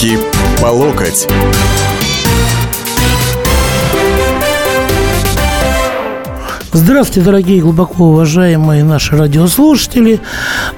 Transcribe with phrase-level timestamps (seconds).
[0.00, 0.18] Руки
[0.62, 1.28] по локоть.
[6.72, 10.20] Здравствуйте, дорогие глубоко уважаемые наши радиослушатели,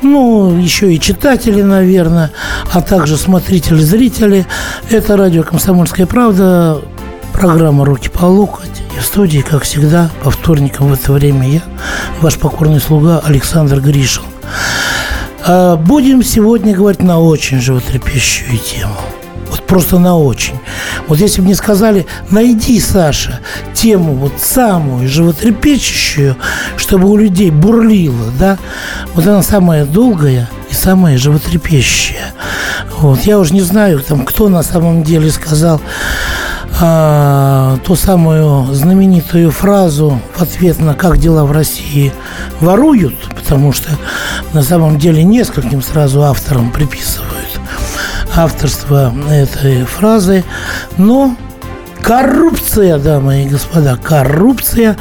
[0.02, 2.32] ну, еще и читатели, наверное,
[2.72, 4.44] а также смотрители, зрители.
[4.90, 6.82] Это радио «Комсомольская правда»,
[7.32, 8.82] программа «Руки по локоть».
[8.96, 11.62] И в студии, как всегда, по вторникам в это время я,
[12.20, 14.24] ваш покорный слуга Александр Гришин.
[15.44, 18.96] А, будем сегодня говорить на очень животрепещущую тему–
[19.52, 20.58] вот просто на очень.
[21.08, 23.40] Вот если бы мне сказали, найди, Саша,
[23.74, 26.36] тему вот самую животрепещущую,
[26.78, 28.56] чтобы у людей бурлило, да,
[29.12, 32.32] вот она самая долгая и самая животрепещущая.
[32.98, 33.24] Вот.
[33.24, 35.82] Я уже не знаю, там, кто на самом деле сказал
[36.80, 42.12] а, ту самую знаменитую фразу в ответ на «Как дела в России
[42.60, 43.90] воруют?», потому что
[44.52, 47.60] на самом деле нескольким сразу авторам приписывают
[48.34, 50.44] авторство этой фразы,
[50.96, 51.36] но
[52.02, 54.96] Коррупция, дамы и господа, коррупция.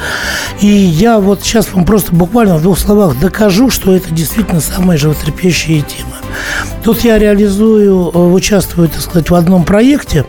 [0.60, 4.96] И я вот сейчас вам просто буквально в двух словах докажу, что это действительно самая
[4.96, 6.16] животрепещущая тема.
[6.82, 10.24] Тут я реализую, э, участвую, так сказать, в одном проекте.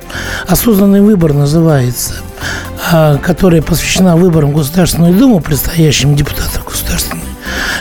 [0.47, 2.15] «Осознанный выбор» называется,
[2.91, 7.23] а, которая посвящена выборам Государственной Думы, предстоящим депутатов Государственной,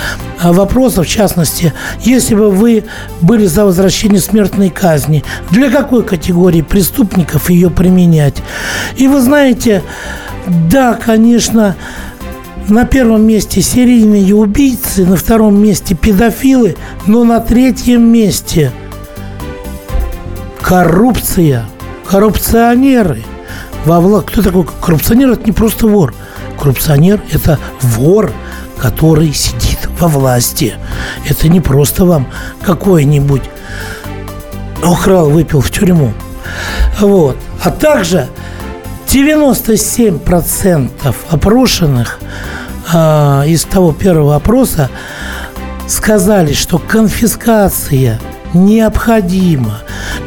[0.42, 2.84] э, вопросов, в частности, если бы вы
[3.20, 8.42] были за возвращение смертной казни, для какой категории преступников ее применять?
[8.96, 9.82] И вы знаете,
[10.70, 11.76] да, конечно,
[12.66, 18.72] на первом месте серийные убийцы, на втором месте педофилы, но на третьем месте–
[20.62, 21.66] коррупция,
[22.08, 23.22] коррупционеры.
[23.84, 24.22] Во вла...
[24.22, 25.32] Кто такой коррупционер?
[25.32, 26.14] Это не просто вор.
[26.64, 28.32] Коррупционер– это вор,
[28.78, 30.72] который сидит во власти.
[31.28, 32.26] Это не просто вам
[32.64, 33.42] какой-нибудь
[34.82, 36.14] украл, выпил в тюрьму.
[37.00, 37.36] Вот.
[37.62, 38.30] А также
[39.08, 42.18] 97% опрошенных
[42.94, 44.88] э, из того первого опроса
[45.86, 48.18] сказали, что конфискация
[48.54, 49.80] необходимо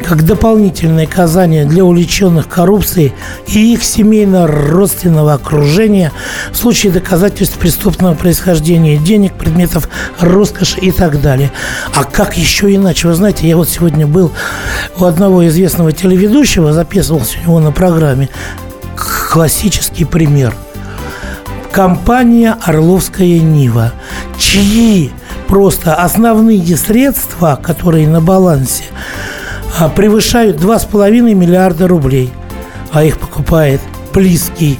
[0.04, 3.12] как дополнительное наказание для увлеченных коррупцией
[3.46, 6.12] и их семейно-родственного окружения
[6.50, 9.88] в случае доказательств преступного происхождения денег, предметов
[10.20, 11.52] роскоши и так далее.
[11.94, 13.08] А как еще иначе?
[13.08, 14.32] Вы знаете, я вот сегодня был
[14.98, 18.28] у одного известного телеведущего, записывался у него на программе,
[19.30, 20.54] классический пример.
[21.70, 23.92] Компания «Орловская Нива»,
[24.38, 25.12] чьи
[25.48, 28.84] просто основные средства, которые на балансе,
[29.78, 32.32] а, превышают 2,5 миллиарда рублей,
[32.92, 33.80] а их покупает
[34.14, 34.78] близкий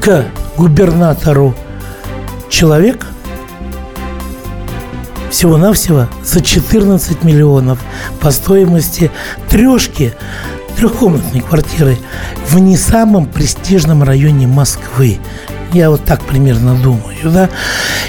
[0.00, 0.24] к
[0.56, 1.54] губернатору
[2.48, 3.06] человек
[5.30, 7.78] всего-навсего за 14 миллионов
[8.20, 9.10] по стоимости
[9.48, 10.14] трешки
[10.76, 11.98] трехкомнатной квартиры
[12.48, 15.18] в не самом престижном районе Москвы.
[15.72, 17.50] Я вот так примерно думаю, да.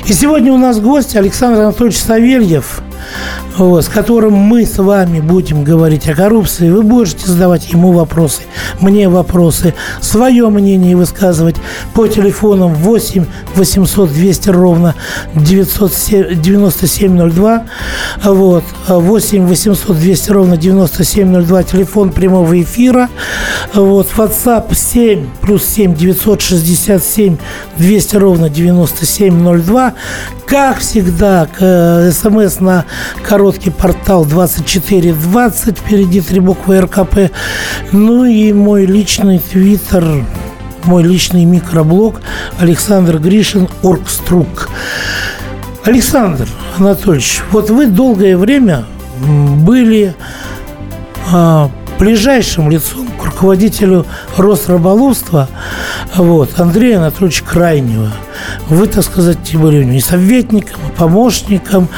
[0.05, 2.81] И сегодня у нас гость Александр Анатольевич Савельев–
[3.57, 6.69] вот, с которым мы с вами будем говорить о коррупции.
[6.69, 8.43] Вы будете задавать ему вопросы,
[8.79, 11.57] мне вопросы, свое мнение высказывать
[11.93, 14.95] по телефонам 8 800 200 ровно
[15.35, 17.63] 9702.
[18.24, 23.09] Вот, 8 800 200 ровно 9702, телефон прямого эфира.
[23.74, 27.38] Вот, WhatsApp 7 плюс 7 967
[27.77, 29.94] 200 ровно 9702.
[30.45, 32.85] Как всегда, э, смс на
[33.24, 37.31] короткий портал 2420, впереди три буквы РКП.
[37.91, 40.25] Ну и мой личный твиттер,
[40.83, 42.21] мой личный микроблог
[42.59, 44.69] Александр Гришин, Оргструк.
[45.86, 46.47] Александр
[46.77, 48.86] Анатольевич, вот вы долгое время
[49.25, 50.13] были
[51.31, 51.69] а,
[52.00, 54.06] ближайшим лицом к руководителю
[54.38, 55.50] Росрыболовства
[56.16, 58.12] вот, Андрея Анатольевича Крайнего.
[58.69, 61.90] Вы, так сказать, были у него и советником, и помощником,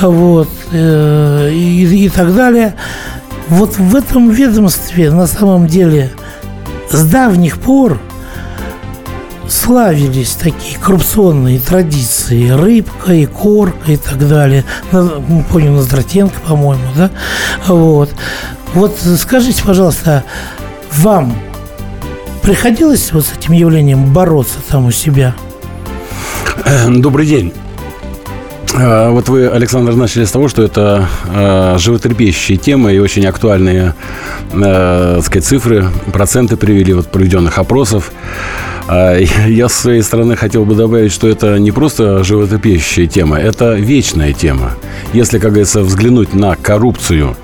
[0.00, 2.76] вот, э, и, и так далее.
[3.48, 6.12] Вот в этом ведомстве на самом деле
[6.90, 8.00] с давних пор
[9.48, 12.50] славились такие коррупционные традиции.
[12.50, 14.64] Рыбка и корка и так далее.
[14.92, 17.10] Ну, помню, Наздратенко, по-моему, да?
[17.66, 18.10] Вот.
[18.74, 20.24] Вот скажите, пожалуйста,
[20.92, 21.34] вам
[22.42, 25.34] приходилось вот с этим явлением бороться там у себя?
[26.88, 27.52] Добрый день.
[28.74, 33.94] А, вот вы, Александр, начали с того, что это э, животрепещущие темы и очень актуальные
[34.52, 38.12] э, сказать, цифры, проценты привели вот проведенных опросов.
[38.88, 39.16] А,
[39.46, 44.32] я с своей стороны хотел бы добавить, что это не просто животрепещущая тема, это вечная
[44.32, 44.72] тема.
[45.12, 47.36] Если, как говорится, взглянуть на коррупцию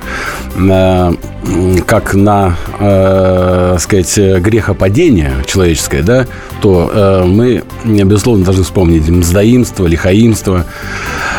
[1.87, 6.27] как на, э, сказать, грехопадение человеческое, да,
[6.61, 10.65] то э, мы, безусловно, должны вспомнить мздоимство, лихаимство.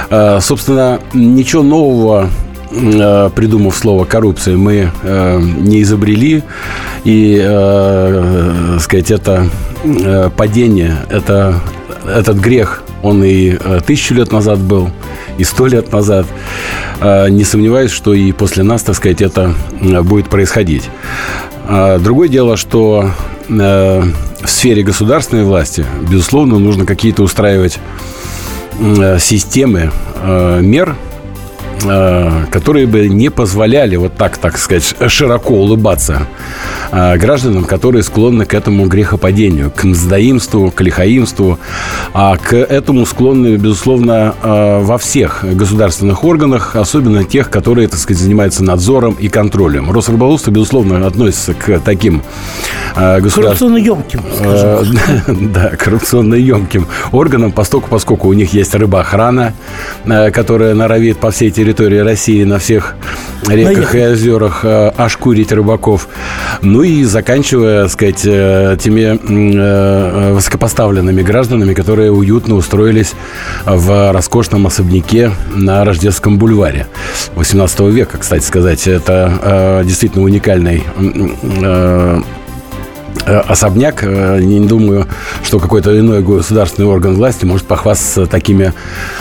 [0.10, 2.30] Э, собственно, ничего нового
[2.72, 6.44] э, придумав слово коррупция, мы э, не изобрели.
[7.08, 9.50] И, э, сказать, это
[9.86, 11.62] э, падение, это,
[12.06, 14.90] этот грех, он и э, тысячу лет назад был,
[15.38, 16.26] и сто лет назад.
[17.00, 20.90] Э, не сомневаюсь, что и после нас, так сказать, это э, будет происходить.
[21.70, 23.12] Э, другое дело, что
[23.48, 24.14] в
[24.46, 27.80] сфере государственной власти, безусловно, нужно какие-то устраивать
[29.20, 29.94] системы
[30.60, 30.98] мер,
[31.86, 36.28] Э, которые бы не позволяли вот так, так сказать, широко улыбаться
[36.87, 41.60] э, гражданам, которые склонны к этому грехопадению, к мздоимству, к лихаимству,
[42.14, 48.22] а к этому склонны, безусловно, э, во всех государственных органах, особенно тех, которые, так сказать,
[48.22, 49.92] занимаются надзором и контролем.
[49.92, 52.24] Росрыболовство, безусловно, относится к таким
[52.96, 53.32] государственным...
[53.32, 54.22] Коррупционно емким.
[55.54, 59.54] Да, коррупционно емким органам, поскольку, поскольку у них есть рыбоохрана,
[60.06, 62.96] которая норовит по всей территории России на всех
[63.48, 66.08] реках и озерах э, ошкурить рыбаков.
[66.62, 73.14] Ну и заканчивая, так сказать, э, теми э, высокопоставленными гражданами, которые уютно устроились
[73.66, 76.88] в роскошном особняке на Рождественском бульваре
[77.36, 78.88] 18 века, кстати сказать.
[78.88, 80.84] Это действительно уникальный
[81.62, 82.22] Э,
[83.26, 84.04] особняк.
[84.04, 85.08] Э, не думаю,
[85.44, 88.74] что какой-то иной государственный орган власти может похвастаться такими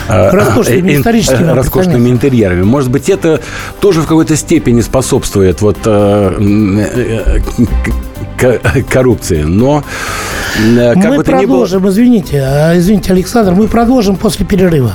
[0.07, 2.63] э, роскошными, э, историческими роскошными интерьерами.
[2.63, 3.41] Может быть, это
[3.79, 7.39] тоже в какой-то степени способствует вот э,
[8.89, 9.43] коррупции.
[9.43, 9.83] Но
[10.55, 11.91] как мы бы продолжим, было...
[11.91, 14.93] извините, а, извините, Александр, мы продолжим после перерыва.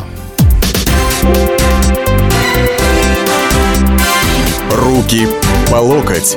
[4.71, 5.29] Руки
[5.71, 6.37] по локоть.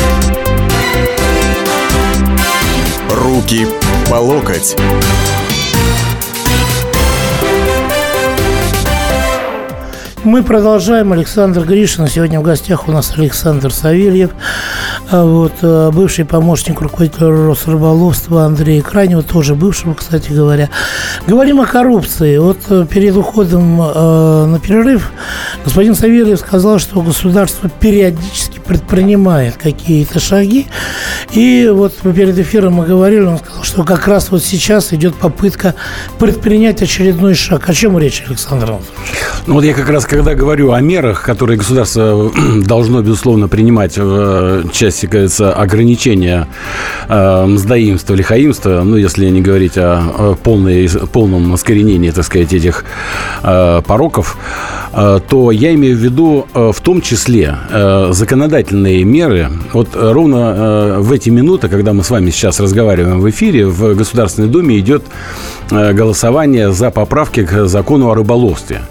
[3.11, 3.67] Руки
[4.09, 4.77] по локоть.
[10.23, 11.11] Мы продолжаем.
[11.11, 12.07] Александр Гришин.
[12.07, 14.29] Сегодня в гостях у нас Александр Савельев,
[15.09, 20.69] а вот, э, бывший помощник руководителя Росрыболовства Андрея Крайнего, тоже бывшего, кстати говоря.
[21.27, 22.37] Говорим о коррупции.
[22.37, 25.11] Вот э, перед уходом на перерыв
[25.65, 30.67] господин Савельев сказал, что государство периодически предпринимает какие-то шаги.
[31.33, 35.75] И вот перед эфиром мы говорили, он сказал, что как раз вот сейчас идет попытка
[36.17, 37.67] предпринять очередной шаг.
[37.67, 38.93] О чем речь, Александр Анатольевич?
[39.45, 42.31] Ну вот я как раз когда говорю о мерах, которые государство
[42.65, 46.47] должно, безусловно, принимать в части, кажется, ограничения
[47.09, 52.85] э, мздоимства, лихаимства, ну, если не говорить о полной, полном искоренении, так сказать, этих
[53.43, 54.37] э, пороков,
[54.93, 58.11] э, то я имею в виду э, в том числе э,
[58.61, 59.49] законодательные меры.
[59.73, 63.95] Вот ровно э, в эти минуты, когда мы с вами сейчас разговариваем в эфире, в
[63.95, 65.03] Государственной Думе идет
[65.71, 68.81] э, голосование за поправки к закону о рыболовстве,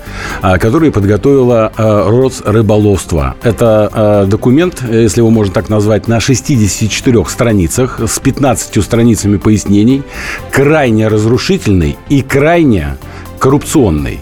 [0.43, 3.35] э, который подготовила э, Росрыболовство.
[3.43, 10.03] Это документ, если его можно так назвать, на 64 страницах с 15 страницами пояснений,
[10.50, 12.97] крайне разрушительный и крайне
[13.39, 14.21] коррупционный.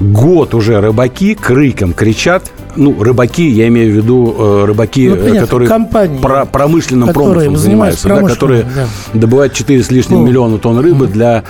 [0.00, 5.40] Год уже рыбаки криком кричат ну, рыбаки, я имею в виду э, рыбаки, ну, понятно,
[5.40, 8.86] которые компании, про, промышленным промыслом занимаются, да, которые да.
[9.12, 11.44] добывают 4 с лишним ну, миллиона тонн рыбы для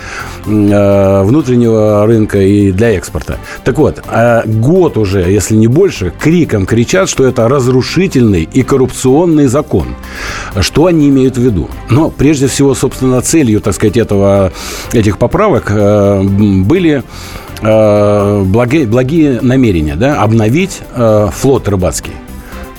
[0.47, 3.39] э, внутреннего рынка и для экспорта.
[3.65, 9.47] Так вот, э, год уже, если не больше, криком кричат, что это разрушительный и коррупционный
[9.47, 9.89] закон.
[10.61, 11.69] Что они имеют в виду?
[11.91, 14.53] Но прежде всего, собственно, целью, так сказать, этого,
[14.93, 17.03] этих поправок э, были
[17.65, 22.13] э, благие, благие намерения, да, обновить э, флот рыбацкий.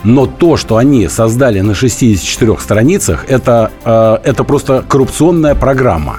[0.04, 6.18] Но то, что они создали на 64 страницах, это, э, это просто коррупционная программа.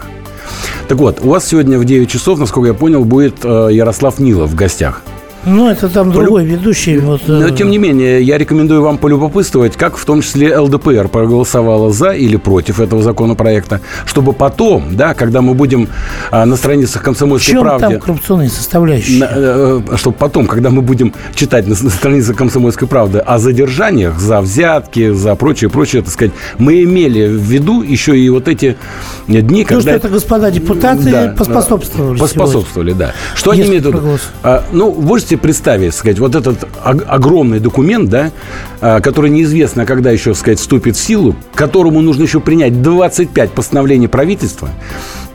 [0.88, 4.50] Так вот, у вас сегодня в 9 часов, насколько я понял, будет э, Ярослав Нилов
[4.50, 5.02] в гостях.
[5.46, 6.56] Ну, это там другой Полю...
[6.56, 6.98] ведущий.
[6.98, 11.08] Вот, Но, э, тем не менее, я рекомендую вам полюбопытствовать, как в том числе ЛДПР
[11.08, 15.88] проголосовала за или против этого законопроекта, чтобы потом, да, когда мы будем
[16.32, 17.86] а, на страницах комсомольской чем правды...
[17.86, 19.20] там коррупционные составляющие?
[19.20, 24.18] На, э, чтобы потом, когда мы будем читать на, на страницах комсомольской правды о задержаниях
[24.18, 28.76] за взятки, за прочее, прочее, так сказать, мы имели в виду еще и вот эти
[29.28, 29.74] дни, когда...
[29.76, 33.06] Ну, что это, господа депутаты, да, поспособствовали Поспособствовали, сегодня.
[33.06, 33.14] да.
[33.36, 34.22] Что Если они имеют?
[34.42, 38.30] А, ну, можете можете представить, сказать, вот этот огромный документ, да,
[38.80, 44.08] а, который неизвестно, когда еще, сказать, вступит в силу, которому нужно еще принять 25 постановлений
[44.08, 44.68] правительства,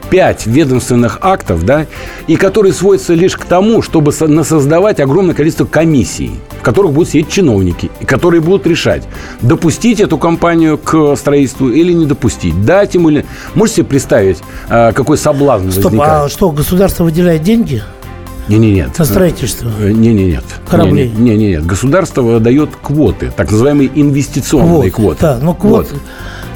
[0.09, 1.85] 5 ведомственных актов, да,
[2.27, 7.29] и который сводится лишь к тому, чтобы создавать огромное количество комиссий, в которых будут сидеть
[7.29, 9.03] чиновники, которые будут решать,
[9.41, 13.25] допустить эту компанию к строительству или не допустить, дать ему или...
[13.55, 16.25] Можете себе представить, а, какой соблазн Стоп, возникает?
[16.25, 17.81] а что, государство выделяет деньги?
[18.51, 18.99] Не, не, нет.
[18.99, 19.71] На строительство?
[19.79, 20.43] Э, не, не, нет.
[20.69, 21.09] Кораблей?
[21.09, 21.65] Не, не, нет.
[21.65, 25.21] Государство дает квоты, так называемые инвестиционные квоты.
[25.21, 25.93] Да, но квоты.
[25.93, 26.01] Вот.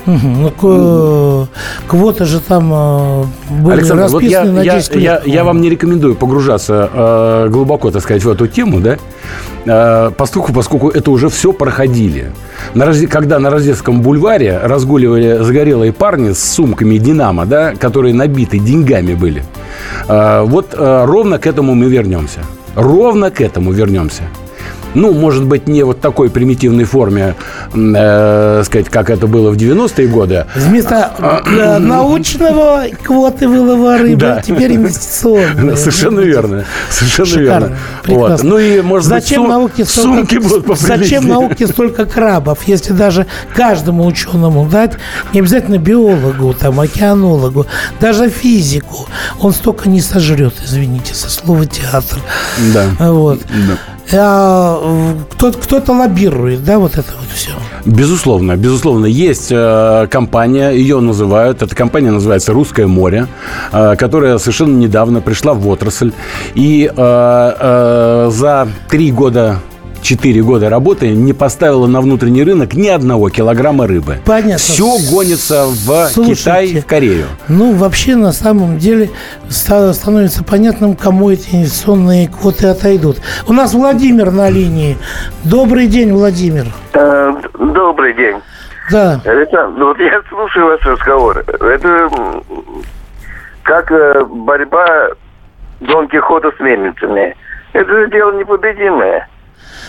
[0.08, 1.48] Угу.
[1.88, 3.24] Квоты же там э,
[3.62, 5.26] были Александр, расписаны вот я, на 10 я, лет.
[5.26, 8.98] Я, я вам не рекомендую погружаться э, глубоко, так сказать, в эту тему, да,
[9.66, 12.32] э, поскольку, поскольку это уже все проходили.
[12.76, 19.16] На, когда на Рождественском бульваре разгуливали загорелые парни с сумками «Динамо», да, которые набиты деньгами
[19.16, 19.44] были,
[20.08, 22.42] э, вот э, ровно к этому мы вернемся.
[22.76, 24.24] Ровно к этому вернемся
[24.96, 27.36] ну, может быть, не вот такой примитивной форме,
[27.74, 30.46] э, сказать, как это было в 90-е годы.
[30.56, 31.12] Вместо
[31.46, 34.42] э, научного квоты вылова рыбы, да.
[34.42, 35.76] теперь инвестиционные.
[35.76, 36.66] Совершенно верно.
[36.90, 37.66] Совершенно Шикарно.
[37.66, 37.78] верно.
[38.08, 38.44] Вот.
[38.44, 42.94] Ну и, может зачем быть, сум, науке столько, сумки будут Зачем науке столько крабов, если
[42.94, 44.94] даже каждому ученому дать,
[45.34, 47.66] не обязательно биологу, там, океанологу,
[48.00, 49.08] даже физику,
[49.40, 52.20] он столько не сожрет, извините, со слова театр.
[52.74, 52.86] Да.
[53.12, 53.42] Вот.
[53.42, 53.78] Да.
[54.14, 57.52] А, кто-то, кто-то лоббирует, да, вот это вот все.
[57.86, 59.06] Безусловно, безусловно.
[59.06, 63.28] Есть э, компания, ее называют, эта компания называется «Русское море»,
[63.72, 66.12] э, которая совершенно недавно пришла в отрасль.
[66.54, 69.60] И э, э, за три года
[70.06, 74.18] 4 года работы не поставила на внутренний рынок ни одного килограмма рыбы.
[74.24, 74.58] Понятно.
[74.58, 77.26] Все гонится в Слушайте, Китай, в Корею.
[77.48, 79.10] Ну, вообще, на самом деле,
[79.50, 83.18] становится понятным, кому эти инвестиционные квоты отойдут.
[83.48, 84.96] У нас Владимир на линии.
[85.44, 86.68] Добрый день, Владимир.
[86.94, 88.38] Э, добрый день.
[88.92, 89.20] Да.
[89.24, 91.40] Это, ну, вот я слушаю ваш разговор.
[91.40, 92.10] Это
[93.64, 95.10] как э, борьба
[95.80, 97.36] Дон Кихота с мельницами.
[97.74, 99.28] Это дело непобедимое.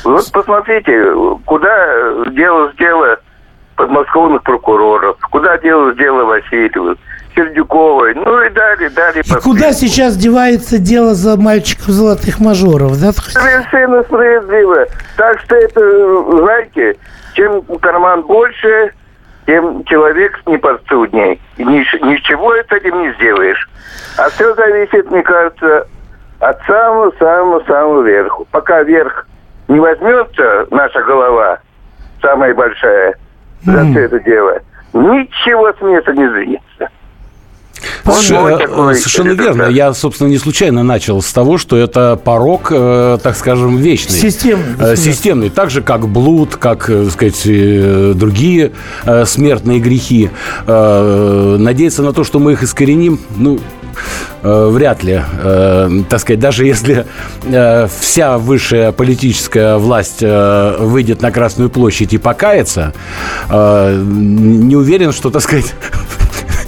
[0.06, 1.12] Вот посмотрите,
[1.44, 3.18] куда дело дело
[3.74, 6.96] подмосковных прокуроров, куда дело дело Васильева,
[7.34, 9.24] Сердюковой, ну и далее, далее.
[9.26, 13.12] И куда сейчас девается дело за мальчиков золотых мажоров, да?
[13.12, 14.86] Совершенно справедливо.
[15.16, 16.96] Так что это, знаете,
[17.34, 18.92] чем карман больше,
[19.44, 21.40] тем человек не подсудней.
[21.58, 23.68] Ничего с этим не сделаешь.
[24.18, 25.86] А все зависит, мне кажется,
[26.38, 28.46] от самого-самого-самого верху.
[28.52, 29.26] Пока верх
[29.68, 31.58] не возьмется наша голова,
[32.22, 33.14] самая большая,
[33.64, 33.90] за mm.
[33.90, 34.60] все это дело,
[34.92, 36.88] ничего с места не сдвинется.
[38.04, 39.62] Совершенно, совершенно верно.
[39.64, 44.16] Я, собственно, не случайно начал с того, что это порог, э, так скажем, вечный.
[44.16, 44.74] Системный.
[44.78, 45.50] Э, системный.
[45.50, 48.72] Так же, как блуд, как, э, так сказать, другие
[49.24, 50.30] смертные грехи.
[50.66, 53.58] Надеяться на то, что мы их искореним, ну,
[54.42, 55.20] вряд ли.
[56.08, 57.06] Так сказать, даже если
[58.00, 62.92] вся высшая политическая власть выйдет на Красную площадь и покается,
[63.50, 65.74] не уверен, что, так сказать,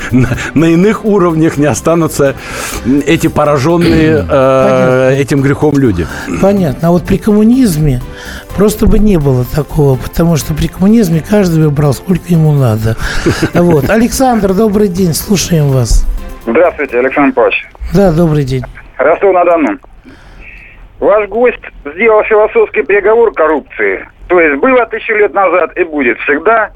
[0.12, 2.34] на, на иных уровнях не останутся
[3.06, 6.06] эти пораженные э, этим грехом люди.
[6.40, 6.88] Понятно.
[6.88, 8.02] А вот при коммунизме
[8.56, 12.96] просто бы не было такого, потому что при коммунизме каждый выбрал, сколько ему надо.
[13.54, 13.90] Вот.
[13.90, 16.04] Александр, добрый день, слушаем вас.
[16.50, 17.68] Здравствуйте, Александр Павлович.
[17.94, 18.62] Да, добрый день.
[18.96, 19.78] Ростов-на-Дону.
[20.98, 24.08] Ваш гость сделал философский приговор коррупции.
[24.28, 26.70] То есть было тысячу лет назад и будет всегда.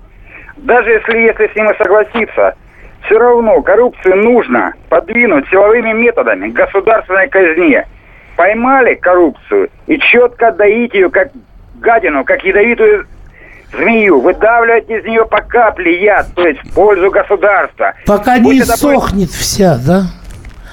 [0.59, 2.55] Даже если, если с ним и согласиться,
[3.07, 7.87] все равно коррупцию нужно подвинуть силовыми методами к государственной казне.
[8.37, 11.31] Поймали коррупцию и четко доить ее как
[11.77, 13.07] гадину, как ядовитую
[13.73, 17.95] змею, выдавливать из нее по капле яд, то есть в пользу государства.
[18.07, 20.03] Пока Пусть не это будет- сохнет вся, да?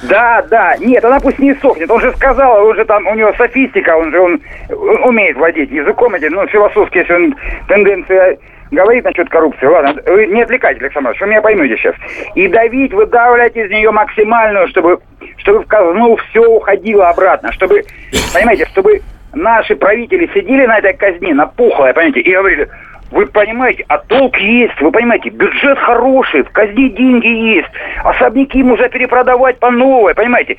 [0.04, 1.92] Да, да, нет, она пусть не сохнет.
[1.92, 5.72] Он же сказал, он же там, у него софистика, он же он, он умеет владеть
[5.72, 7.36] языком этим, ну, философски, если он
[7.68, 8.40] тенденции
[8.72, 9.66] говорит насчет коррупции.
[9.66, 11.96] Ладно, вы не отвлекайтесь, Александр вы меня поймете сейчас.
[12.36, 15.00] И давить, выдавливать из нее максимальную, чтобы,
[15.38, 17.84] чтобы в казну все уходило обратно, чтобы,
[18.34, 19.02] понимаете, чтобы
[19.34, 22.70] наши правители сидели на этой казне, на пухлой, понимаете, и говорили,
[23.12, 27.70] вы понимаете, а толк есть, вы понимаете, бюджет хороший, в казне деньги есть,
[28.04, 30.58] особняки можно перепродавать по новой, понимаете.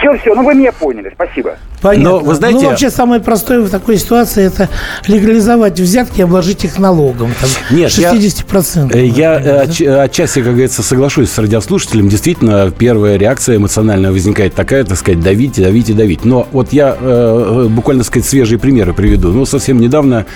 [0.00, 1.56] Все-все, ну вы меня поняли, спасибо.
[1.80, 2.10] Понятно.
[2.10, 4.68] Но вы знаете- Ну, вообще, самое простое в такой ситуации это
[5.06, 7.32] легализовать взятки и обложить их налогом.
[7.40, 8.94] Там, Нет, я- 60%.
[8.94, 9.64] Э, Я например, э, да?
[9.64, 12.08] отч- отчасти, как говорится, соглашусь с радиослушателем.
[12.10, 16.22] Действительно, первая реакция эмоциональная возникает такая, так сказать, давить, давить и давить.
[16.26, 19.28] Но вот я э, буквально, так сказать, свежие примеры приведу.
[19.32, 20.26] Ну, совсем недавно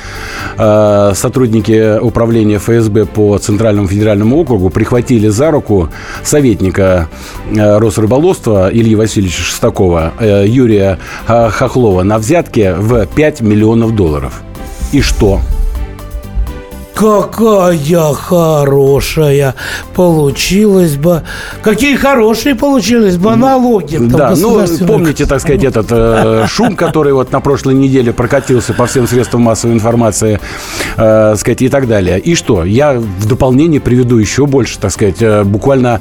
[0.56, 5.88] э, сотрудники управления ФСБ по Центральному федеральному округу прихватили за руку
[6.22, 7.08] советника
[7.50, 14.42] э, Росрыболовства Ильи Васильевича Шестакова, э, Юрия э, Хохлова на взятке в 5 миллионов долларов.
[14.92, 15.40] И что?
[16.94, 19.54] Какая хорошая
[19.94, 21.22] получилась бы.
[21.62, 23.96] Какие хорошие получились бы налоги.
[23.96, 28.72] там, Да, ну, помните, так сказать, этот э, шум, который вот на прошлой неделе прокатился
[28.75, 30.38] по всем средствам массовой информации,
[30.96, 32.18] э, сказать, и так далее.
[32.18, 32.64] И что?
[32.64, 36.00] Я в дополнение приведу еще больше, так сказать, э, буквально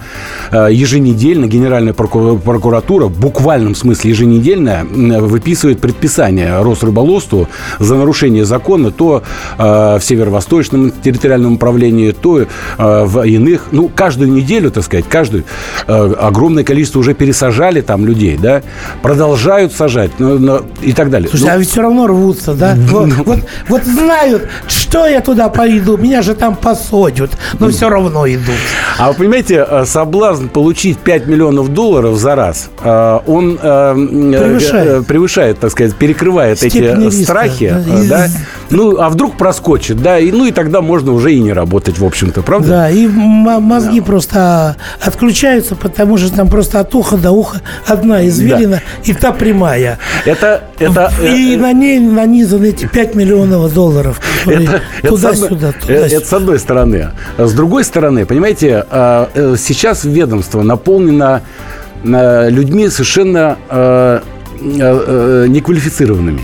[0.51, 7.47] э, еженедельно Генеральная проку- прокуратура, в буквальном смысле еженедельно, м, выписывает предписание Росрыболовству
[7.79, 9.23] за нарушение закона то
[9.57, 12.45] э, в Северо-Восточном территориальном управлении, то э,
[12.77, 13.67] в иных.
[13.71, 15.43] Ну, каждую неделю, так сказать, каждую
[15.87, 18.61] э, огромное количество уже пересажали там людей, да,
[19.01, 21.29] продолжают сажать ну, ну, и так далее.
[21.29, 22.75] Слушайте, Ну, а ведь все равно рвутся, да?
[22.91, 28.27] Вот, вот, вот знают, что я туда пойду, меня же там посадят, но все равно
[28.27, 28.55] идут.
[28.97, 35.07] А вы понимаете, э, соблазн получить 5 миллионов долларов за раз, он Превышает.
[35.07, 37.75] превышает, так сказать, перекрывает Степень эти риска, страхи,
[38.09, 38.27] да.
[38.69, 42.05] Ну, а вдруг проскочит, да, и, ну и тогда можно уже и не работать, в
[42.05, 42.67] общем-то, правда?
[42.69, 48.81] Да, и мозги просто отключаются, потому что там просто от уха до уха одна извилина,
[49.03, 49.99] и та прямая.
[50.25, 55.73] Это, это, и э, на ней нанизаны эти 5 миллионов долларов, Это, это туда-сюда, э,
[55.81, 56.17] туда-сюда.
[56.17, 57.09] это с одной стороны.
[57.37, 61.41] А С другой стороны, понимаете, э, э, сейчас ведомство наполнено
[62.05, 63.57] э, людьми совершенно
[64.61, 66.41] неквалифицированными.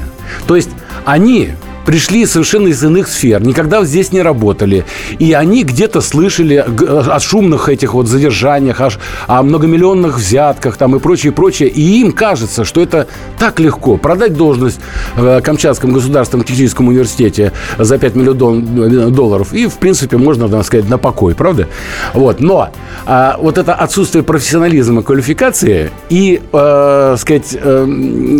[0.48, 0.72] То есть
[1.06, 1.52] они
[1.88, 4.84] пришли совершенно из иных сфер, никогда здесь не работали.
[5.20, 10.98] И они где-то слышали г- о шумных этих вот задержаниях, аж о многомиллионных взятках там
[10.98, 11.70] и прочее, прочее.
[11.70, 13.08] И им кажется, что это
[13.40, 13.96] так легко.
[13.96, 14.82] Продать должность
[15.16, 19.54] в Камчатском государственном техническом университете за 5 миллионов долларов.
[19.54, 21.70] И, в принципе, можно, так сказать, на покой, правда?
[22.14, 22.42] Вот.
[22.42, 22.68] Но
[23.06, 27.88] а, вот это отсутствие профессионализма, квалификации и, э, сказать, э,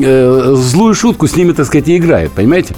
[0.04, 2.76] э, злую шутку с ними, так сказать, и играет, понимаете?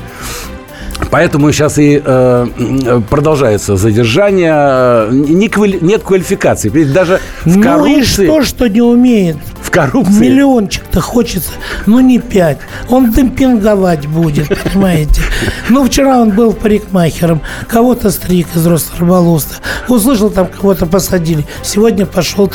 [1.11, 5.07] Поэтому сейчас и э, продолжается задержание.
[5.11, 6.69] Не квали- нет квалификации.
[6.85, 8.25] Даже в ну и коррупции...
[8.25, 9.37] что, что не умеет?
[9.69, 10.29] В коррупции...
[10.29, 11.51] Миллиончик-то хочется,
[11.85, 12.57] ну не пять.
[12.89, 15.21] Он демпинговать будет, понимаете.
[15.69, 19.57] Ну, вчера он был парикмахером, кого-то стриг из Росрыболовства.
[19.87, 21.45] Услышал, там кого-то посадили.
[21.61, 22.51] Сегодня пошел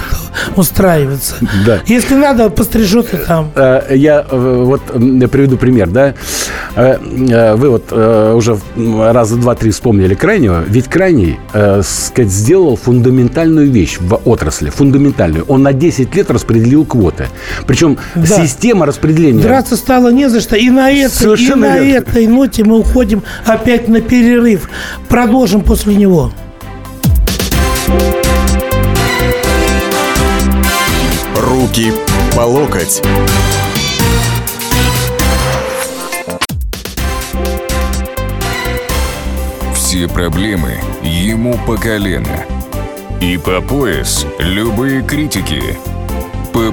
[0.56, 1.36] устраиваться.
[1.64, 1.78] Да.
[1.86, 3.52] Если надо, пострижет и там.
[3.54, 6.14] Э, Я э, вот приведу пример, да.
[6.74, 10.64] Э, Вы вот уже раза два-три вспомнили крайнего.
[10.66, 11.38] Ведь крайний,
[11.82, 14.70] сказать, сделал фундаментальную вещь в отрасли.
[14.70, 15.44] Фундаментальную.
[15.46, 17.03] Он на 10 лет распределил квоты.
[17.66, 18.24] Причем Да.
[18.26, 19.42] система распределения...
[19.42, 20.56] Драться стало не за что.
[20.56, 22.08] И на этой, и Совершенно на верно.
[22.08, 24.68] этой ноте мы уходим опять на перерыв.
[25.08, 26.32] Продолжим после него.
[31.36, 31.92] Руки
[32.34, 33.02] по локоть.
[39.74, 42.44] Все проблемы ему по колено.
[43.20, 45.62] И по пояс любые критики.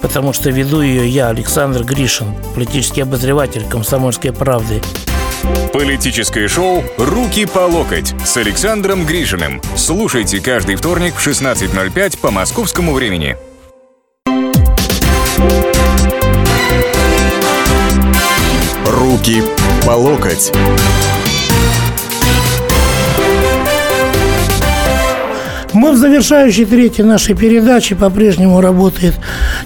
[0.00, 4.82] потому что веду ее я, Александр Гришин, политический обозреватель «Комсомольской правды».
[5.72, 9.62] Политическое шоу «Руки по локоть» с Александром Гришиным.
[9.76, 13.36] Слушайте каждый вторник в 16.05 по московскому времени.
[18.86, 19.42] Руки
[19.86, 20.52] по локоть.
[25.74, 29.14] Мы в завершающей третьей нашей передачи по-прежнему работает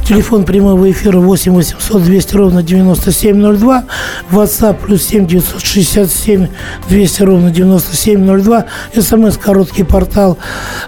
[0.07, 3.85] телефон прямого эфира 8 800 200 ровно 9702,
[4.31, 6.49] WhatsApp плюс 7 967
[6.89, 8.65] 200 ровно 9702,
[9.01, 10.39] смс короткий портал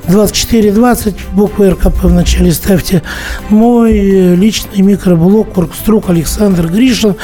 [0.09, 3.03] 2420, буквы РКП в начале ставьте.
[3.48, 7.16] Мой э, личный микроблог Оргструк Александр Гришин.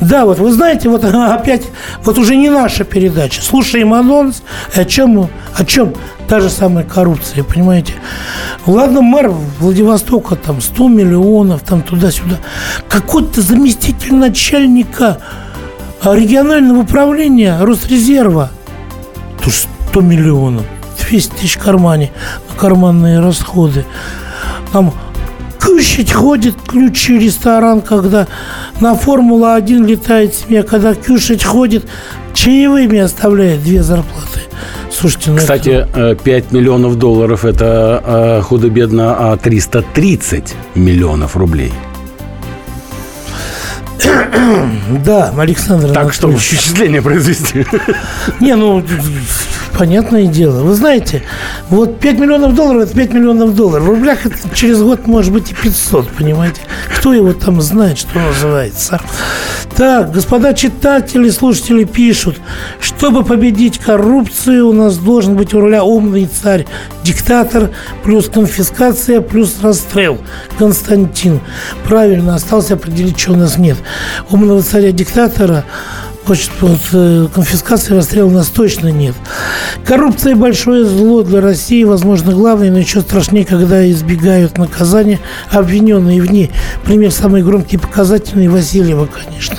[0.00, 1.62] Да, вот вы знаете, вот опять,
[2.04, 3.42] вот уже не наша передача.
[3.42, 4.42] Слушаем анонс,
[4.74, 5.94] о чем, о чем
[6.28, 7.94] та же самая коррупция, понимаете?
[8.66, 12.38] Ладно, мэр Владивостока там 100 миллионов, там туда-сюда.
[12.88, 15.18] Какой-то заместитель начальника
[16.02, 18.50] а, регионального управления Росрезерва.
[19.42, 19.50] То
[19.90, 20.66] 100 миллионов.
[21.08, 22.12] 200 тысяч в кармане
[22.50, 23.86] на карманные расходы.
[24.72, 24.92] Там
[25.60, 28.26] Кющить ходит ключи ресторан, когда
[28.80, 31.86] на Формула-1 летает семья, когда Кющить ходит,
[32.34, 34.40] чаевыми оставляет две зарплаты.
[34.92, 36.16] Слушайте, ну Кстати, это...
[36.22, 41.72] 5 миллионов долларов– это э, худо-бедно 330 а миллионов рублей.
[45.04, 47.66] Да, Александр Так, чтобы впечатление произвести.
[48.40, 48.82] Не, ну,
[49.70, 50.62] понятное дело.
[50.62, 51.22] Вы знаете,
[51.70, 53.84] вот 5 миллионов долларов– это 5 миллионов долларов.
[53.84, 56.60] В рублях это через год может быть и 500, понимаете?
[56.96, 59.00] Кто его там знает, что называется.
[59.76, 62.36] Так, господа читатели, слушатели пишут,
[62.80, 66.66] чтобы победить коррупцию, у нас должен быть у руля умный царь,
[67.04, 67.70] диктатор,
[68.02, 70.18] плюс конфискация, плюс расстрел.
[70.58, 71.40] Константин.
[71.84, 73.76] Правильно, осталось определить, что у нас нет.
[74.30, 75.64] Умного царя-диктатора
[76.28, 79.14] Значит, вот, э, конфискации расстрела у нас точно нет.
[79.82, 86.30] Коррупция– большое зло для России, возможно, главное, но еще страшнее, когда избегают наказания обвиненные в
[86.30, 86.50] ней.
[86.84, 89.56] Пример самый громкий показательный– Васильева, конечно.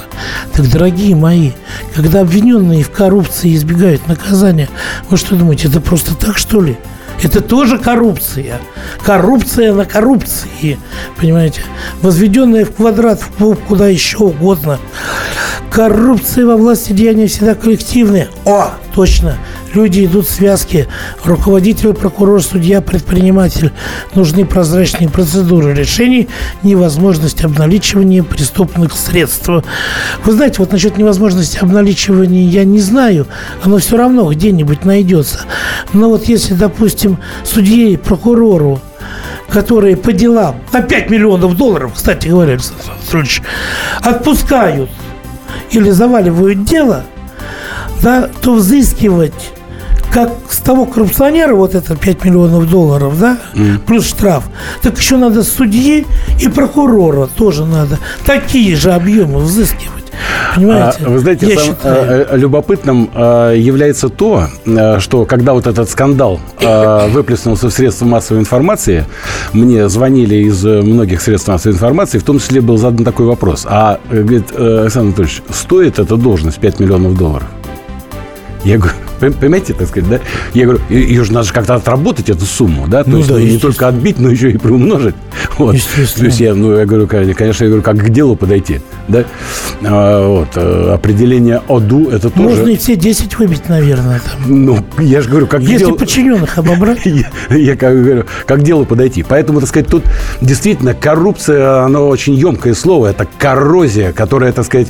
[0.54, 1.54] Так, дорогие мои,
[1.96, 4.70] когда обвиненные в коррупции избегают наказания,
[5.10, 6.78] вы что думаете, это просто так, что ли?
[7.24, 8.60] Это тоже коррупция.
[9.04, 10.78] Коррупция на коррупции.
[11.18, 11.62] Понимаете?
[12.04, 14.78] Возведенная в квадрат, в клуб, куда еще угодно.
[15.72, 18.30] Коррупция во власти деяния всегда коллективная.
[18.46, 19.38] О, точно.
[19.74, 20.88] Люди идут в связки.
[21.24, 23.72] Руководитель, прокурор, судья, предприниматель.
[24.16, 26.28] Нужны прозрачные процедуры решений,
[26.64, 29.48] невозможность обналичивания преступных средств.
[30.26, 33.28] Вы знаете, вот насчет невозможности обналичивания я не знаю.
[33.64, 35.42] Оно все равно где-нибудь найдется.
[35.94, 38.82] Но вот если, допустим, судье и прокурору
[39.50, 43.42] которые по делам на 5 миллионов долларов, кстати говоря, Александр Анатольевич,
[44.02, 44.90] отпускают
[45.72, 47.04] или заваливают дело,
[48.02, 49.52] да, то взыскивать
[50.12, 53.80] как с того коррупционера, вот это 5 миллионов долларов, да, mm.
[53.86, 54.46] плюс штраф,
[54.82, 56.08] так еще надо судьи
[56.40, 59.99] и прокурора тоже надо такие же объемы взыскивать.
[60.56, 61.00] Понимаете?
[61.06, 62.28] А, вы знаете, сам, считаю...
[62.30, 68.42] Э, любопытным э, является то, э, что когда вот этот скандал выплеснулся в средства массовой
[68.42, 69.06] информации,
[69.54, 73.66] мне звонили из многих средств массовой информации, в том числе был задан такой вопрос.
[73.68, 77.48] А, говорит, Александр Анатольевич, стоит эта должность 5 миллионов долларов?
[78.64, 80.20] Я говорю, Понимаете, так сказать, да?
[80.54, 83.04] Я говорю, ее же надо же как-то отработать, эту сумму, да?
[83.04, 85.16] То ну, есть да, не только отбить, но еще и приумножить.
[85.58, 85.76] Вот.
[85.76, 88.80] То есть я, ну, я говорю, конечно, я говорю, как к делу подойти,
[89.10, 89.26] да?
[89.84, 90.50] А, вот.
[90.56, 92.42] Э, определение ОДУ, это тоже...
[92.42, 94.22] Можно и все 10 выбить, наверное.
[94.22, 94.66] Там.
[94.66, 95.98] Ну, я же говорю, как Если делу...
[95.98, 97.06] подчиненных обобрать.
[97.50, 99.24] я, как говорю, как к делу подойти.
[99.28, 100.04] Поэтому, так сказать, тут
[100.42, 103.08] действительно коррупция, оно очень емкое слово.
[103.08, 104.88] Это коррозия, которая, так сказать,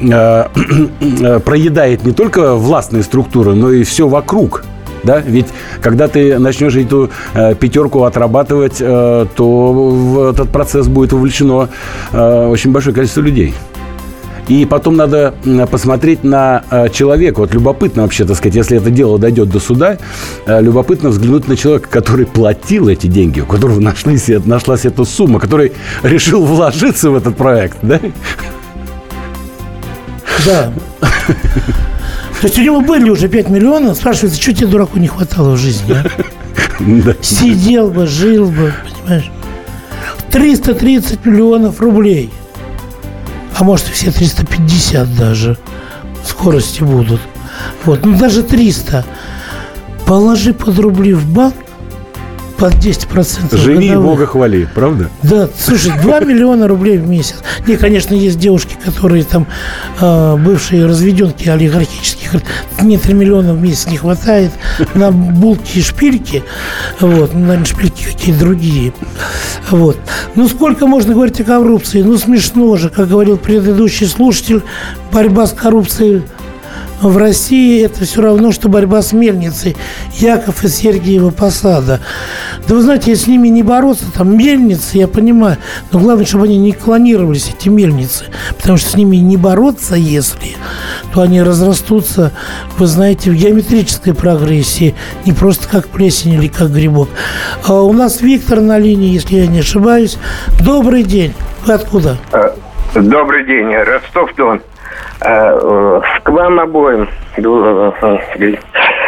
[0.00, 0.08] э,
[1.20, 4.64] э, проедает не только властные структуры, но и все вокруг.
[5.04, 5.20] Да?
[5.20, 5.46] Ведь
[5.80, 11.68] когда ты начнешь эту э, пятерку отрабатывать, э, то в этот процесс будет вовлечено
[12.12, 13.54] э, очень большое количество людей.
[14.48, 15.34] И потом надо
[15.70, 17.40] посмотреть на э, человека.
[17.40, 19.98] Вот любопытно вообще, так сказать, если это дело дойдет до суда,
[20.46, 25.38] э, любопытно взглянуть на человека, который платил эти деньги, у которого нашлись, нашлась эта сумма,
[25.38, 28.00] который решил вложиться в этот проект, да?
[30.46, 30.72] Да.
[32.40, 33.96] То есть у него были уже 5 миллионов.
[33.96, 36.04] Спрашивается, что тебе, дураку, не хватало в жизни, а?
[37.20, 38.72] Сидел бы, жил бы,
[39.02, 39.30] понимаешь?
[40.30, 42.30] 330 миллионов рублей.
[43.56, 45.58] А может, и все 350 даже.
[46.24, 47.20] Скорости будут.
[47.84, 49.04] Вот, ну даже 300.
[50.06, 51.56] Положи под рубли в банк,
[52.58, 53.56] под 10%.
[53.56, 53.90] Живи годовых.
[53.90, 55.10] и Бога хвали, правда?
[55.22, 57.36] Да, слушай, 2 миллиона рублей в месяц.
[57.66, 59.46] Не, конечно, есть девушки, которые там
[60.00, 62.42] э, бывшие разведенки олигархических,
[62.80, 64.50] мне 3 миллиона в месяц не хватает
[64.94, 66.42] на булки и шпильки.
[67.00, 68.92] Вот, ну, наверное, шпильки какие-то другие.
[69.70, 69.96] Вот.
[70.34, 72.02] Ну, сколько можно говорить о коррупции?
[72.02, 74.62] Ну, смешно же, как говорил предыдущий слушатель,
[75.12, 76.22] борьба с коррупцией
[77.00, 79.76] в России это все равно, что борьба с мельницей
[80.14, 82.00] Яков и Сергиева посада.
[82.66, 85.58] Да вы знаете, если с ними не бороться, там мельницы, я понимаю,
[85.92, 88.24] но главное, чтобы они не клонировались, эти мельницы,
[88.56, 90.56] потому что с ними не бороться, если,
[91.14, 92.32] то они разрастутся,
[92.78, 97.08] вы знаете, в геометрической прогрессии, не просто как плесень или как грибок.
[97.66, 100.18] А у нас Виктор на линии, если я не ошибаюсь.
[100.64, 101.34] Добрый день.
[101.64, 102.16] Вы откуда?
[102.32, 102.50] Э,
[102.94, 104.62] добрый день, Ростов-Дон.
[105.20, 108.54] А, э, к вам обоим э,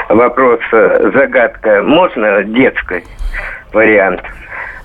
[0.08, 1.82] вопрос, э, загадка.
[1.82, 3.04] Можно детский
[3.72, 4.22] вариант?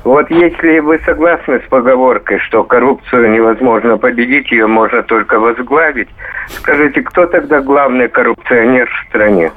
[0.03, 6.09] Вот если вы согласны с поговоркой, что коррупцию невозможно победить, ее можно только возглавить,
[6.49, 9.51] скажите, кто тогда главный коррупционер в стране?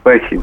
[0.00, 0.42] Спасибо.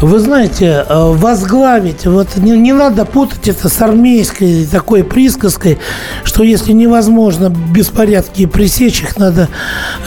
[0.00, 5.78] Вы знаете, э, возглавить, вот не, не надо путать это с армейской такой присказкой,
[6.24, 9.48] что если невозможно беспорядки пресечь, их надо,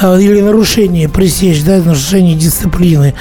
[0.02, 3.14] э, или нарушение пресечь, да, нарушение дисциплины,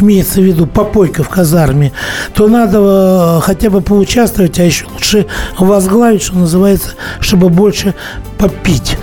[0.00, 1.92] имеется в виду попойка в казарме,
[2.34, 5.26] то надо э, хотя бы поучаствовать, а еще лучше
[5.58, 7.94] возглавить, что называется, чтобы больше
[8.42, 8.98] попить.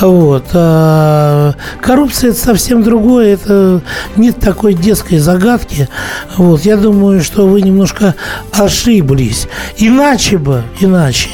[0.00, 0.44] Вот.
[0.54, 3.82] А коррупция– это совсем другое, это
[4.14, 5.88] нет такой детской загадки.
[6.36, 6.64] Вот.
[6.64, 8.14] Я думаю, что вы немножко
[8.52, 9.48] ошиблись.
[9.76, 11.28] Иначе бы, иначе.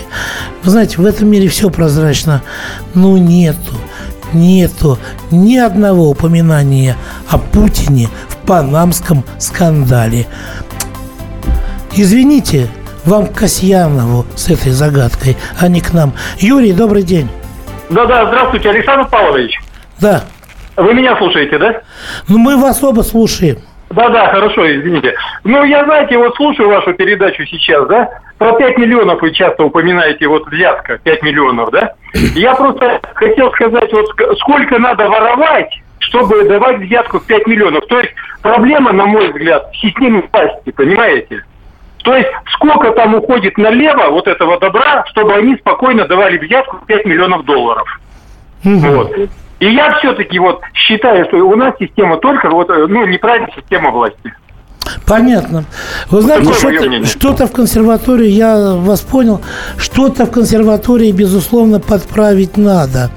[0.64, 2.42] Вы знаете, в этом мире все прозрачно.
[2.94, 3.74] Ну, нету,
[4.32, 4.98] нету
[5.30, 6.96] ни одного упоминания
[7.28, 10.26] о Путине в панамском скандале.
[11.94, 12.70] Извините,
[13.04, 16.14] вам к Касьянову с этой загадкой, а не к нам.
[16.38, 17.28] Юрий, добрый день.
[17.90, 19.58] Да-да, здравствуйте, Александр Павлович.
[20.00, 20.22] Да.
[20.76, 21.82] Вы меня слушаете, да?
[22.28, 23.56] Ну, мы вас оба слушаем.
[23.90, 25.16] Да-да, хорошо, извините.
[25.42, 28.08] Ну, я, знаете, вот слушаю вашу передачу сейчас, да?
[28.38, 31.94] Про 5 миллионов вы часто упоминаете, вот взятка, 5 миллионов, да?
[32.36, 34.06] Я просто хотел сказать, вот
[34.38, 37.84] сколько надо воровать, чтобы давать взятку в 5 миллионов.
[37.88, 41.42] То есть проблема, на мой взгляд, в системе власти, понимаете?
[42.02, 47.04] То есть сколько там уходит налево вот этого добра, чтобы они спокойно давали взятку 5
[47.04, 48.00] миллионов долларов.
[48.64, 48.78] Угу.
[48.78, 49.12] Вот.
[49.60, 54.34] И я все-таки вот считаю, что у нас система только вот, ну, неправильная система власти.
[55.06, 55.64] Понятно.
[56.10, 59.40] Вы знаете, что-то, что-то в консерватории, я вас понял,
[59.76, 63.10] что-то в консерватории, безусловно, подправить надо.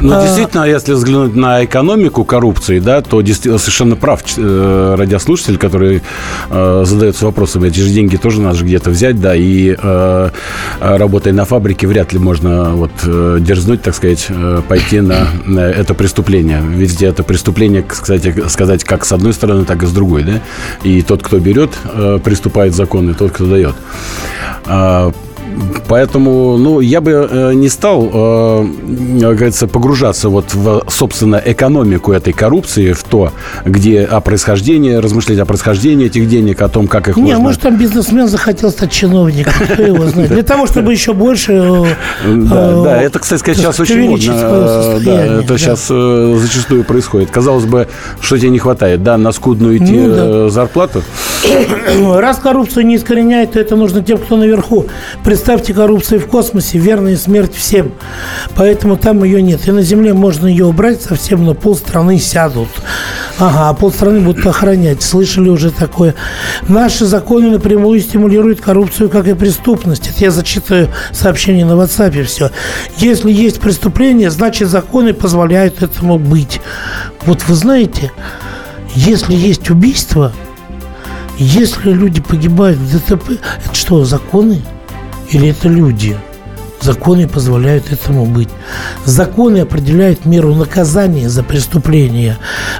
[0.00, 0.22] Ну, а...
[0.22, 6.02] действительно, если взглянуть на экономику коррупции, да, то действительно совершенно прав э, радиослушатель, который
[6.50, 10.30] э, задается вопросом, эти же деньги тоже надо же где-то взять, да, и э,
[10.80, 15.60] работая на фабрике, вряд ли можно вот э, дерзнуть, так сказать, э, пойти на, на
[15.60, 16.60] это преступление.
[16.62, 20.40] Ведь это преступление, кстати, сказать, как с одной стороны, так и с другой, да,
[20.82, 23.74] и тот, кто берет, э, приступает закон, и тот, кто дает.
[25.88, 28.66] Поэтому, ну, я бы э, не стал, э,
[29.20, 33.32] как говорится, погружаться вот в, собственно, экономику этой коррупции, в то,
[33.64, 37.38] где о происхождении, размышлять о происхождении этих денег, о том, как их не, можно...
[37.38, 40.30] может, там бизнесмен захотел стать чиновником, кто его знает.
[40.30, 41.52] Для того, чтобы еще больше...
[41.52, 41.84] Э,
[42.24, 44.98] да, да, это, кстати сказать, сейчас очень модно.
[45.04, 47.30] Да, это сейчас зачастую происходит.
[47.30, 47.88] Казалось бы,
[48.20, 51.02] что тебе не хватает, да, на скудную идти ну зарплату?
[52.00, 54.86] Раз коррупцию не искореняет, то это нужно тем, кто наверху.
[55.44, 57.92] Представьте коррупцию в космосе, верная смерть всем.
[58.56, 59.68] Поэтому там ее нет.
[59.68, 62.70] И на Земле можно ее убрать совсем, но полстраны сядут.
[63.38, 65.02] Ага, а полстраны будут охранять.
[65.02, 66.14] Слышали уже такое.
[66.66, 70.08] Наши законы напрямую стимулируют коррупцию, как и преступность.
[70.08, 72.50] Это я зачитаю сообщение на WhatsApp, все.
[72.96, 76.62] Если есть преступление, значит законы позволяют этому быть.
[77.26, 78.12] Вот вы знаете,
[78.94, 80.32] если есть убийство,
[81.36, 84.62] если люди погибают в ДТП, это что, законы?
[85.30, 86.16] Или это люди?
[86.80, 88.50] Законы позволяют этому быть.
[89.06, 92.36] Законы определяют меру наказания за преступление.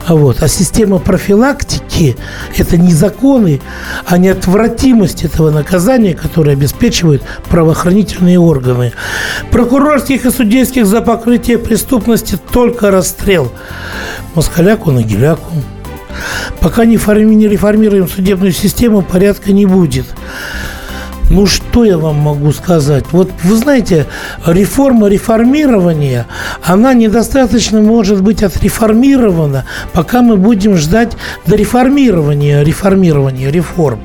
[0.07, 0.42] Вот.
[0.42, 2.14] А система профилактики–
[2.59, 3.62] это не законы,
[4.04, 8.92] а неотвратимость этого наказания, которое обеспечивают правоохранительные органы.
[9.50, 13.50] Прокурорских и судейских за покрытие преступности только расстрел.
[14.35, 15.50] Москаляку на геляку.
[16.61, 20.07] Пока не реформируем судебную систему, порядка не будет.
[21.30, 23.06] Ну, что я вам могу сказать?
[23.12, 24.06] Вот вы знаете,
[24.46, 26.26] реформа реформирования,
[26.62, 34.00] она недостаточно может быть отреформирована, пока мы будем ждать до реформирования, реформирования, реформ.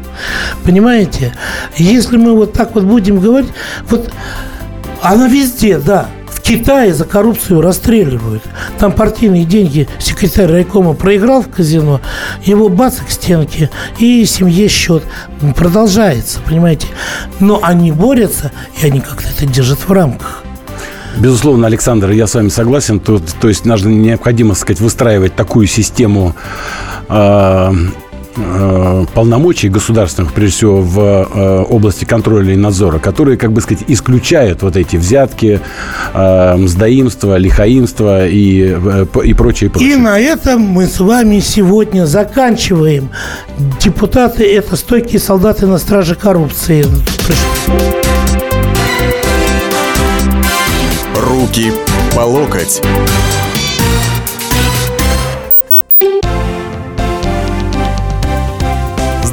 [0.63, 1.33] Понимаете?
[1.75, 3.51] Если мы вот так вот будем говорить,
[3.89, 4.11] вот
[5.01, 6.07] она везде, да,
[6.49, 8.41] Китае за коррупцию расстреливают.
[8.79, 12.01] Там партийные деньги секретарь райкома проиграл в казино,
[12.43, 15.03] его бац к стенке, и семье счет.
[15.55, 16.87] Продолжается, понимаете.
[17.39, 20.43] Но они борются, и они как-то это держат в рамках.
[21.19, 22.99] Безусловно, Александр, я с вами согласен.
[22.99, 26.35] То, то есть, нужно необходимо, сказать, выстраивать такую систему
[27.09, 27.73] э,
[29.13, 34.61] полномочий государственных, прежде всего, в э, области контроля и надзора, которые, как бы сказать, исключают
[34.61, 35.59] вот эти взятки,
[36.13, 38.75] э, мздоимство, лихаимство и,
[39.23, 39.93] и прочее, прочее.
[39.93, 43.09] И на этом мы с вами сегодня заканчиваем.
[43.79, 46.85] Депутаты– это стойкие солдаты на страже коррупции.
[51.15, 51.71] Руки
[52.15, 52.81] по локоть.